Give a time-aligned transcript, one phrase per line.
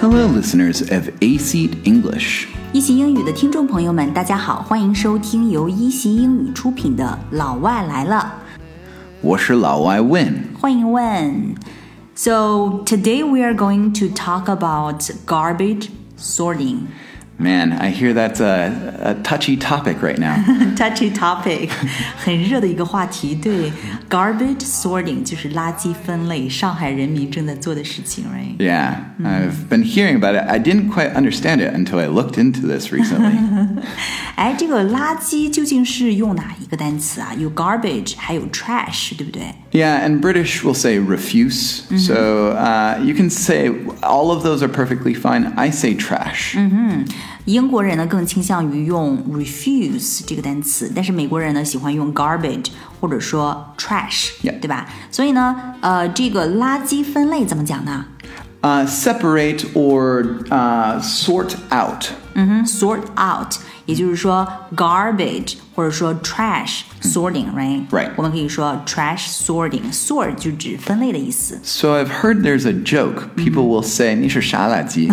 [0.00, 2.46] Hello, listeners of A Seat English.
[2.72, 8.34] 一席英语的听众朋友们，大家好，欢迎收听由一席英语出品的《老外来了
[9.20, 11.54] 我是老外 Win.》，欢迎问。
[12.14, 15.88] So today we are going to talk about garbage
[16.18, 16.86] sorting.
[17.38, 18.70] Man, I hear that's a,
[19.00, 20.36] a touchy topic right now.
[20.76, 21.70] Touchy topic，
[22.22, 23.34] 很热的一个话题。
[23.34, 23.72] 对，
[24.10, 28.58] garbage sorting 就是垃圾分类，上海人民正在做的事情，right？
[28.58, 30.46] Yeah, I've been hearing about it.
[30.46, 33.38] I didn't quite understand it until I looked into this recently.
[34.34, 37.32] 哎，这个垃圾究竟是用哪一个单词啊？
[37.38, 39.54] 有 garbage，还有 trash，对不对？
[39.72, 41.84] yeah, and British will say refuse.
[41.96, 43.70] So uh, you can say
[44.02, 45.54] all of those are perfectly fine.
[45.56, 46.54] I say trash.
[47.45, 52.67] 英国人呢更倾向于用 refuse 这个单词，但是美国人呢喜欢用 garbage
[52.99, 54.31] 或者说 trash.
[54.41, 54.87] 对吧？
[55.11, 58.05] 所以呢，呃，这个垃圾分类怎么讲呢
[58.61, 62.05] ？Uh, separate or uh, sort out.
[62.33, 63.53] 嗯哼，sort out，
[63.85, 68.10] 也就是说 garbage 或者说 trash sorting，right？、 Right.
[68.16, 71.58] 我们可以说 trash sorting，sort 就指分类的意思。
[71.62, 73.34] So I've heard there's a joke.
[73.36, 75.10] People will say, 你是傻垃圾.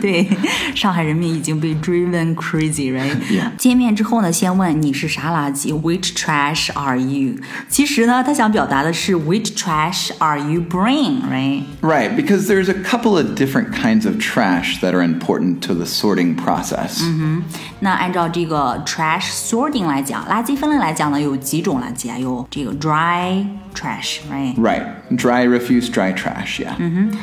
[0.00, 0.28] 对，
[0.74, 3.56] 上海人民已经被 driven crazy，right？、 Yeah.
[3.56, 5.72] 见面之后呢，先问你是啥垃圾？
[5.72, 7.36] Which trash are you？
[7.68, 11.62] 其实呢，他想表达的是 Which trash are you bring？right？
[11.80, 15.84] Right, because there's a couple of different kinds of trash that are important to the
[15.84, 17.02] sorting process.
[17.80, 22.18] 那按照这个 trash sorting 来 讲，垃圾分类来讲呢，有几种垃圾啊？
[22.18, 24.54] 有这个 dry trash，right？
[24.56, 24.84] Right,
[25.16, 26.74] dry refuse, dry trash, yeah.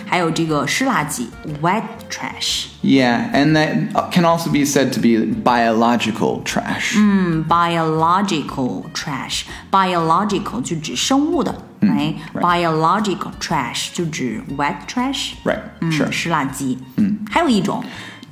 [0.06, 1.28] 还有这个湿垃圾
[1.62, 2.66] wet trash。
[2.82, 6.96] Yeah, and that can also be said to be biological trash.
[7.48, 16.10] biological trash biological 就指生物的，right？biological trash 就指 wet trash， Right, 嗯 sure.
[16.12, 16.78] 湿垃圾。
[16.96, 17.84] 嗯，还有一种，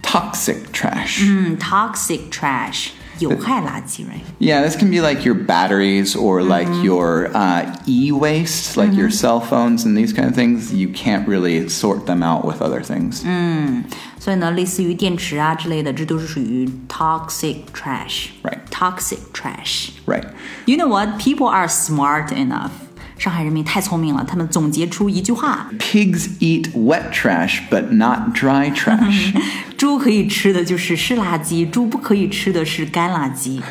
[0.01, 1.25] Toxic trash.
[1.27, 2.87] 嗯，toxic trash
[3.21, 4.21] 有害垃圾，right？
[4.39, 9.39] Yeah, this can be like your batteries or like your uh, e-waste, like your cell
[9.39, 10.71] phones and these kind of things.
[10.71, 13.23] You can't really sort them out with other things.
[14.19, 18.27] 所以呢，类似于电池啊之类的，这都是属于 toxic trash。
[18.43, 18.59] Right.
[18.69, 19.89] Toxic trash。
[20.05, 20.25] Right.
[20.65, 21.17] You know what?
[21.17, 22.71] People are smart enough.
[23.21, 29.33] 上海人民太聪明了，他们总结出一句话： Pigs eat wet trash, but not dry trash.
[29.77, 33.61] 猪可以吃的就是湿垃圾，猪不可以吃的是干垃圾。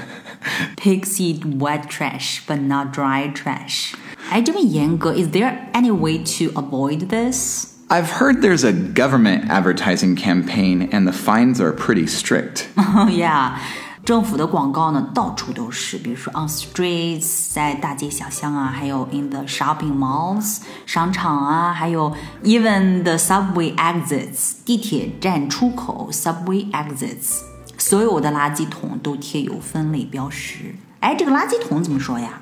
[0.77, 3.95] Pigs eat wet trash, but not dry trash.
[4.31, 7.73] 哎，这么严格，Is there any way to avoid this?
[7.89, 12.67] I've heard there's a government advertising campaign and the fines are pretty strict.
[13.09, 13.59] yeah，
[14.04, 22.12] 政府的广告呢到处都是，比如说 on streets，在大街小巷啊，还有 in the shopping malls 商场啊，还有
[22.44, 27.42] even the subway exits 地铁站出口 subway exits，
[27.78, 30.76] 所有的垃圾桶都贴有分类标识。
[31.00, 32.42] 哎，这个垃圾桶怎么说呀？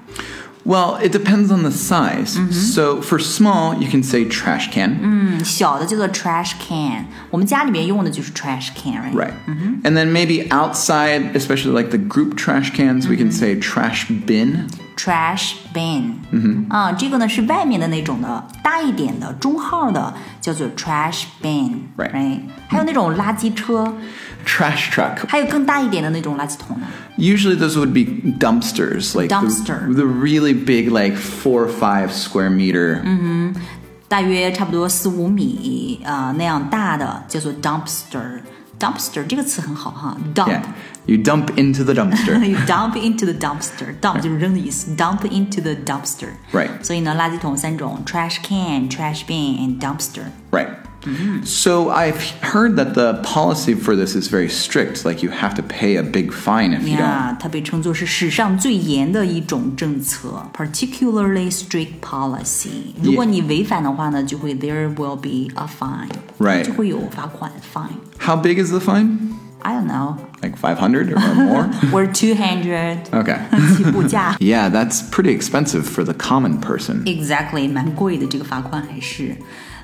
[0.68, 2.38] Well, it depends on the size.
[2.50, 4.96] So for small, you can say trash can.
[5.02, 9.12] 嗯，小的叫做 trash can，我们家里面用的就是 trash can，right？
[9.14, 9.32] Right.
[9.82, 14.68] And then maybe outside, especially like the group trash cans, we can say trash bin.
[14.96, 23.92] trash bin，嗯啊，这个呢是外面的那种的，大一点的、中号的叫做 trash bin，right？、 Right 还有那种垃圾车，
[24.46, 25.26] Trash truck.
[25.26, 26.86] 还有更大一点的那种垃圾桶呢。
[27.16, 28.04] Usually those would be
[28.38, 29.92] dumpsters, like the- Dumpster.
[29.94, 33.02] The, really big, like four or five square meter.
[34.08, 40.48] 大约差不多四五米啊、呃那样大的叫做 dumpster。dumpster 这个词很好哈，dump。
[40.48, 40.62] Yeah.
[41.06, 42.44] You dump into the dumpster.
[42.44, 43.94] You dump into the dumpster.
[44.00, 46.28] Dump 就是扔的意思，dump into the dumpster.
[46.52, 46.70] Right.
[46.82, 50.22] 所以呢，垃圾桶三种：trash can、trash bin and dumpster.
[50.50, 50.68] right.
[51.44, 55.04] So I've heard that the policy for this is very strict.
[55.04, 57.00] Like you have to pay a big fine if you don't.
[57.02, 62.94] 呀，它被称作是史上最严的一种政策，particularly strict policy。
[63.02, 66.64] 如果你违反的话呢，就会 there will be a fine， Right.
[66.64, 67.98] 就会有罚款 fine。
[68.18, 69.18] How big is the fine?
[69.60, 71.68] I don't know, Like 500 or more?
[71.92, 73.38] or two hundred Okay.
[73.76, 74.36] 起步价。
[74.38, 77.02] Yeah, that's pretty expensive for the common person.
[77.04, 79.36] Exactly，蛮贵的这个罚款还是。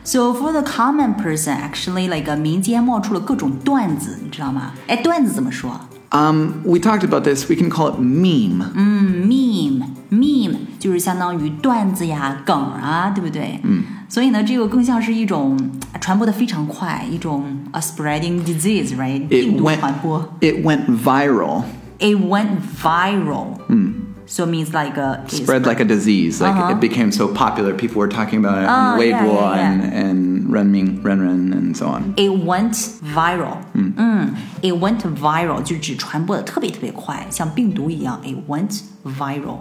[0.05, 4.73] So for the common person, actually, like 民间冒出了各种段子，你知道吗？
[4.87, 5.81] 哎，段子怎么说？
[6.13, 7.49] Um, we talked about this.
[7.49, 8.73] We can call it meme.
[8.75, 13.61] meme meme 就是相当于段子呀、梗啊，对不对？
[13.63, 13.85] 嗯。
[14.09, 15.57] 所以呢，这个更像是一种
[16.01, 19.27] 传播的非常快，一种 a spreading disease，right？
[19.27, 20.35] It 病毒 went 传播。
[20.41, 21.63] it went viral.
[22.01, 23.59] It went viral。
[23.69, 23.95] 嗯。
[24.27, 26.41] so it means like a it's Spread like a disease.
[26.41, 28.97] Like it became so popular, people were talking about it on Uh-huh.
[28.97, 29.71] Oh, yeah, Weibo yeah, yeah.
[29.71, 32.15] and and Renming, Renren and so on.
[32.17, 32.75] It went
[33.15, 39.61] viral，嗯，It went viral 就指传播的特别特别快，像病毒一样，It went viral。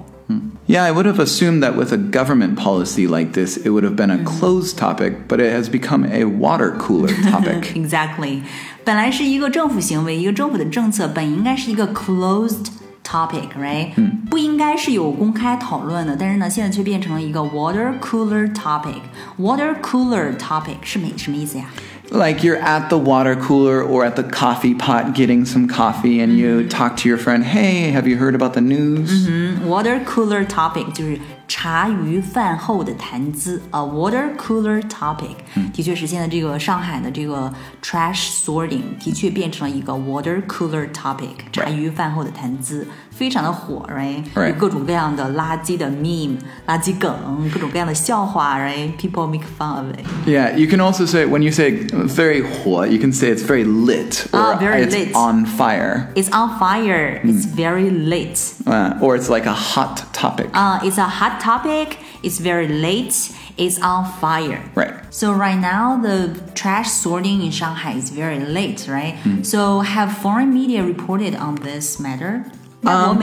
[0.68, 3.96] Yeah, I would have assumed that with a government policy like this, it would have
[3.96, 4.40] been a Mm-hmm.
[4.40, 7.74] closed topic, but it has become a water cooler topic.
[7.74, 8.42] Exactly，
[8.84, 12.68] 本来是一个政府行为，一个政府的政策，本应该是一个 closed
[13.14, 13.92] topic，right？、
[14.30, 21.66] 不应该是有公开讨论的，但是呢，现在却变成了一个 water cooler topic。water cooler topic 是没什么意思呀？
[22.12, 26.36] like you're at the water cooler or at the coffee pot getting some coffee, and
[26.36, 26.68] you Mm-hmm.
[26.68, 29.30] talk to your friend, "Hey, have you heard about the news?"
[29.64, 31.20] Water cooler topic 就是
[31.57, 35.37] 茶余饭后的谈资，a water cooler topic、
[35.73, 37.49] 的确是现在这个上海的这个
[37.81, 50.05] trash sorting 的确变成了一个 water cooler topic，茶余饭后的谈资，非常的火，right？Right 有各种各样的垃圾的 meme、垃圾梗，各种各样的笑话，right？People make fun of it。
[50.29, 54.27] Yeah, you can also say when you say very 火, you can say it's very lit
[54.35, 55.15] Ah, or very it's lit.
[55.15, 56.13] on fire.
[56.15, 57.21] It's on fire.
[57.21, 57.31] Mm.
[57.31, 57.57] It's hmm.
[57.57, 58.55] very late.
[58.67, 60.51] Uh, or it's like a hot topic.
[60.55, 61.99] Uh, it's a hot topic.
[62.23, 63.15] It's very late.
[63.57, 64.63] It's on fire.
[64.75, 64.95] Right.
[65.11, 66.19] So right now the
[66.55, 69.15] trash sorting in Shanghai is very late, right?
[69.23, 69.47] Mm.
[69.47, 72.45] So have foreign media reported on this matter?
[72.85, 73.19] Um,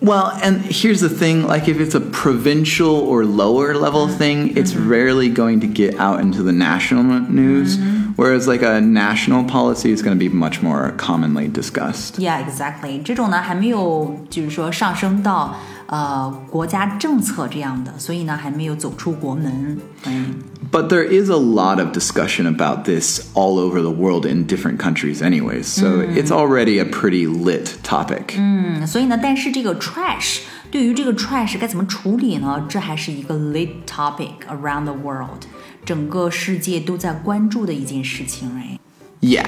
[0.00, 4.18] well, and here's the thing like, if it's a provincial or lower level mm-hmm.
[4.18, 4.90] thing, it's mm -hmm.
[4.90, 7.76] rarely going to get out into the national news.
[7.76, 7.97] Mm -hmm.
[8.17, 12.17] Whereas, like, a national policy is going to be much more commonly discussed.
[12.17, 13.01] Yeah, exactly.
[13.03, 15.55] 这种呢还没有，就是说上升到
[15.87, 19.77] 呃国家政策这样的，所以呢还没有走出国门。
[20.05, 20.35] 嗯
[20.71, 24.79] But there is a lot of discussion about this all over the world in different
[24.79, 25.65] countries, anyways.
[25.65, 28.35] So it's already a pretty lit topic.
[28.37, 30.39] 嗯，所以呢，但是这个 trash
[30.71, 32.65] 对于这个 trash 该怎么处理呢？
[32.67, 35.43] 这还是一个 lit topic around the world，
[35.85, 38.79] 整个世界都在关注的一件事情，right？
[39.21, 39.45] Yeah.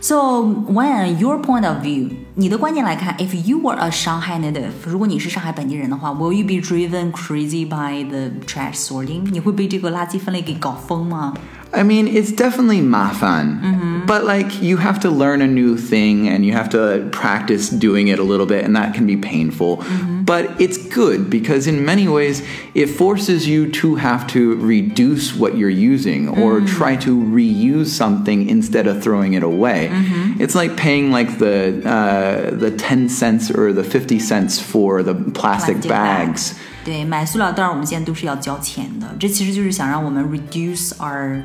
[0.00, 7.66] So, when your point of view，你的观点来看，if you were a Shanghai native，如果你是上海本地人的话，will you be driven crazy
[7.66, 9.28] by the trash sorting？
[9.32, 11.34] 你会被这个垃圾分类给搞疯吗？
[11.72, 16.44] I mean, it's definitely mafan, but like you have to learn a new thing and
[16.44, 19.80] you have to practice doing it a little bit, and that can be painful.
[20.24, 22.42] But it's good because in many ways
[22.74, 28.46] it forces you to have to reduce what you're using or try to reuse something
[28.48, 29.90] instead of throwing it away.
[30.38, 35.14] It's like paying like the uh, the ten cents or the fifty cents for the
[35.14, 36.54] plastic, Plastic bags.
[36.84, 41.42] 对，买塑料袋儿我们现在都是要交钱的，这其实就是想让我们 reduce our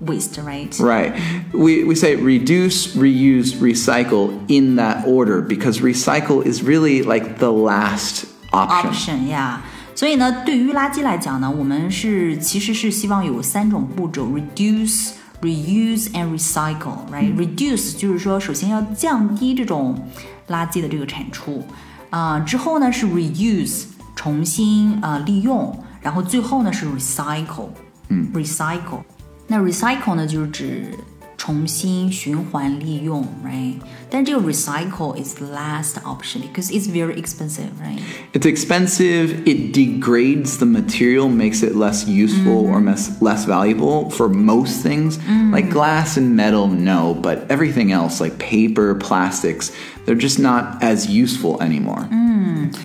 [0.00, 0.70] waste，right？
[0.78, 1.12] Right.
[1.52, 7.50] We, we say reduce, reuse, recycle in that order because recycle is really like the
[7.50, 8.90] last option.
[8.90, 9.62] option 呀。
[9.94, 19.96] 所以呢，对于垃圾来讲呢，我们是其实是希望有三种步骤：reduce、reuse and recycle，right？、reduce 就是说，首先要降低这种
[20.48, 21.62] 垃圾的这个产出，
[22.10, 23.84] 啊、之后呢是 reuse，
[24.16, 27.68] 重新啊、呃利用，然后最后呢是 recycle，
[28.08, 29.02] 嗯，recycle。
[29.48, 30.90] 那 recycle 呢，就是指
[31.36, 33.74] 重新循环利用，right？
[34.08, 37.98] 但这个 recycle is the last option because it's very expensive, right?
[38.32, 44.30] It's expensive, it degrades the material, makes it less useful or less, less valuable for
[44.30, 45.18] most things.
[45.52, 49.70] Like glass and metal, no, but everything else, like paper, plastics,
[50.06, 52.08] they're just not as useful anymore.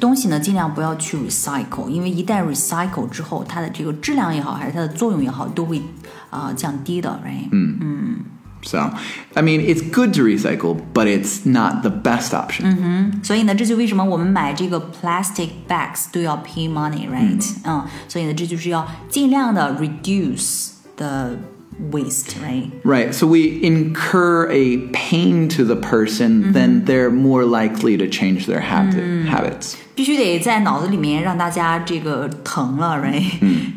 [0.02, 5.82] 东西呢，尽量不要去 recycle，因为一旦 recycle 之后，它的这个质量也好，还是它的作用也好，都会
[6.34, 7.50] 啊、呃降低的，right？
[8.62, 8.78] So,
[9.36, 13.24] I mean, it's good to recycle, but it's not the best option.
[13.24, 17.56] 所以呢，这就为什么我们买这个 plastic bags 都要 pay money，right？
[17.64, 21.38] 嗯所以呢，这就是要尽量的 reduce the
[21.92, 22.70] waste，right？
[22.84, 23.14] Right.
[23.14, 28.60] So we incur a pain to the person, then they're more likely to change their
[28.62, 29.76] habit, habits.
[29.96, 33.24] 必须得在脑子里面让大家这个疼了，right？、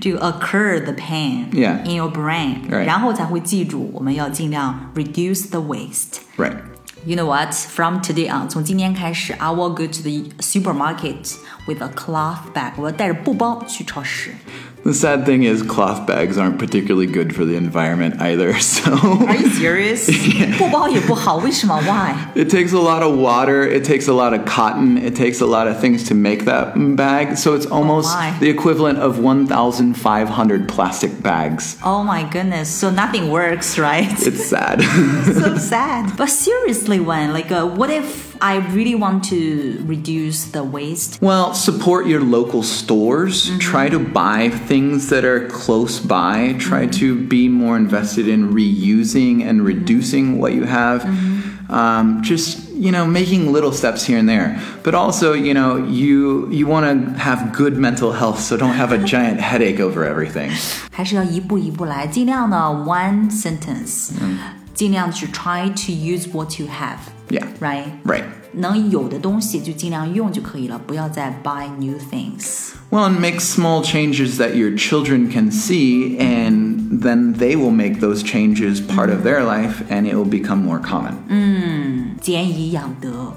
[0.00, 1.84] 这个 occur the pain Yeah.
[1.84, 2.84] in your brain，、 Right.
[2.84, 6.20] 然后才会记住我们要尽量 reduce the waste。
[6.36, 6.56] Right.
[7.04, 7.52] You know what?
[7.52, 11.34] From today on，从今天开始，I will go to the supermarket
[11.66, 12.74] with a cloth bag。
[12.76, 14.30] 我要带着布包去超市。
[14.86, 18.52] The sad thing is, cloth bags aren't particularly good for the environment either.
[18.58, 18.90] So
[19.28, 20.10] Are you serious？
[20.58, 21.80] 布包也不好，为什么？
[21.86, 22.14] Why？
[22.34, 25.46] it takes a lot of water, it takes a lot of cotton, it takes a
[25.46, 27.36] lot of things to make that bag.
[27.36, 28.32] So it's almost my.
[28.40, 31.76] the equivalent of 1,500 plastic bags.
[31.84, 32.68] Oh my goodness!
[32.68, 34.10] So nothing works, right?
[34.26, 34.82] It's sad.
[34.82, 36.16] so sad.
[36.16, 41.20] But seriously, one like, uh, what if I really want to reduce the waste.
[41.22, 43.50] Well, support your local stores.
[43.58, 46.56] Try to buy things that are close by.
[46.58, 51.04] Try to be more invested in reusing and reducing what you have.
[51.70, 54.60] Um, just you know, making little steps here and there.
[54.82, 58.92] But also, you know, you you want to have good mental health, so don't have
[58.92, 60.50] a giant headache over everything.
[60.90, 64.10] 还是要一步一步来，尽量呢 one sentence，、
[64.74, 66.98] 尽量去 try to use what you have。
[67.28, 67.46] Yeah.
[67.60, 67.86] Right.
[68.04, 68.24] Right.
[68.54, 72.72] 能有的东西就尽量用就可以了，不要再 buy new things。
[72.90, 78.00] Well, and make small changes that your children can see, and then they will make
[78.00, 81.14] those changes part of their life, and it will become more common.
[82.20, 83.32] 俭以养德。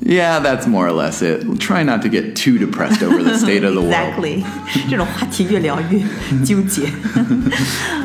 [0.00, 1.44] Yeah, that's more or less it.
[1.60, 3.92] Try not to get too depressed over the state of the world.
[3.92, 4.42] Exactly，
[4.90, 6.00] 这种话题越聊越
[6.44, 6.90] 纠结。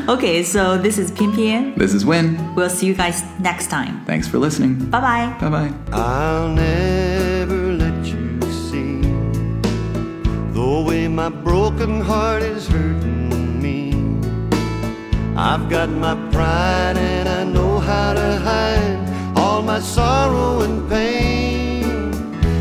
[0.06, 2.36] okay, so this is 偏偏 This is Win.
[2.54, 4.00] We'll see you guys next time.
[4.06, 4.88] Thanks for listening.
[4.90, 5.34] Bye bye.
[5.40, 5.72] Bye bye.
[5.92, 8.40] I'll never let you
[8.70, 9.00] see
[10.54, 13.92] the way my broken heart is hurting me.
[15.36, 19.01] I've got my pride and I know how to hide all
[19.65, 21.83] my sorrow and pain.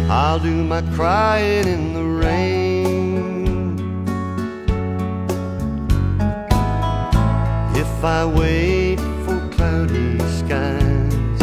[0.09, 3.79] I'll do my crying in the rain.
[7.75, 11.41] If I wait for cloudy skies,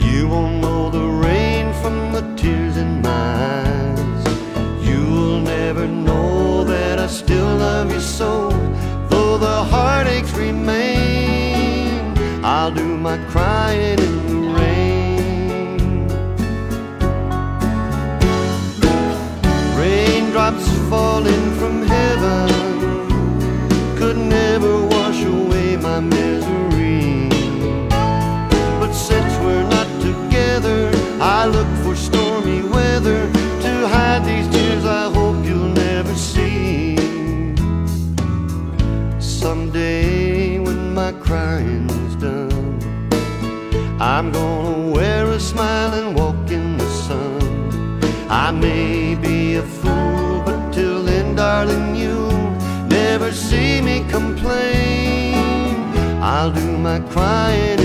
[0.00, 4.24] you won't know the rain from the tears in my eyes.
[4.86, 8.50] You'll never know that I still love you so,
[9.08, 12.16] though the heartaches remain.
[12.44, 14.31] I'll do my crying in the
[40.92, 42.78] my crying's done,
[43.98, 48.00] I'm gonna wear a smile and walk in the sun.
[48.28, 52.50] I may be a fool, but till then, darling, you'll
[52.88, 55.34] never see me complain.
[56.22, 57.80] I'll do my crying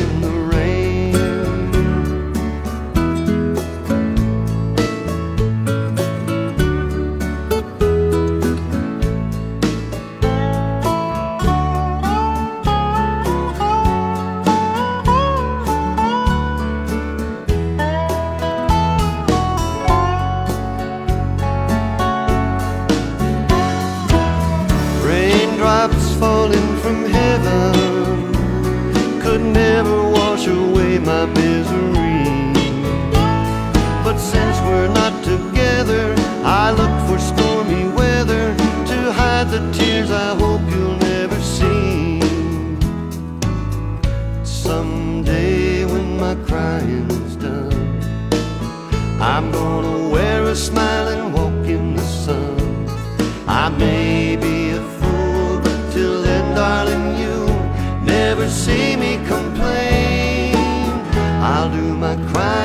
[62.20, 62.57] I'll